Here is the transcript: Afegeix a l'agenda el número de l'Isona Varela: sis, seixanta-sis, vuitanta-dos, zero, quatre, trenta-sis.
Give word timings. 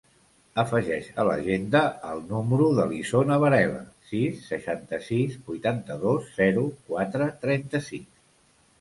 Afegeix 0.61 1.09
a 1.23 1.25
l'agenda 1.27 1.81
el 2.13 2.23
número 2.31 2.71
de 2.81 2.87
l'Isona 2.93 3.39
Varela: 3.45 3.85
sis, 4.15 4.43
seixanta-sis, 4.49 5.39
vuitanta-dos, 5.53 6.35
zero, 6.43 6.69
quatre, 6.93 7.33
trenta-sis. 7.47 8.15